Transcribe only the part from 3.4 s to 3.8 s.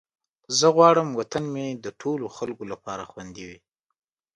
وي.